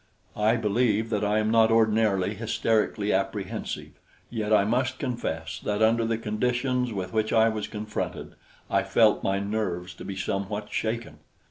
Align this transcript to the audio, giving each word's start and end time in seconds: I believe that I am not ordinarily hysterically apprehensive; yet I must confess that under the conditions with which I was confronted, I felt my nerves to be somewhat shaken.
I 0.35 0.55
believe 0.55 1.11
that 1.11 1.23
I 1.23 1.37
am 1.37 1.51
not 1.51 1.69
ordinarily 1.69 2.33
hysterically 2.33 3.13
apprehensive; 3.13 3.91
yet 4.31 4.51
I 4.51 4.63
must 4.65 4.97
confess 4.97 5.59
that 5.59 5.83
under 5.83 6.05
the 6.05 6.17
conditions 6.17 6.91
with 6.91 7.13
which 7.13 7.31
I 7.31 7.49
was 7.49 7.67
confronted, 7.67 8.33
I 8.67 8.81
felt 8.81 9.21
my 9.23 9.37
nerves 9.37 9.93
to 9.93 10.03
be 10.03 10.15
somewhat 10.15 10.71
shaken. 10.73 11.19